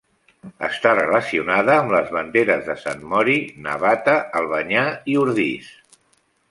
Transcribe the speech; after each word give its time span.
Està 0.67 0.93
relacionada 0.99 1.75
amb 1.83 1.93
les 1.97 2.09
banderes 2.17 2.65
de 2.71 2.77
Sant 2.87 3.05
Mori, 3.13 3.37
Navata, 3.69 4.17
Albanyà 4.41 4.87
i 5.15 5.21
Ordis. 5.27 5.69